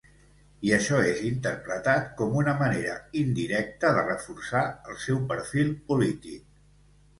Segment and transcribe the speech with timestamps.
[0.69, 6.45] I això és interpretat com una manera indirecta de reforçar el seu perfil polític.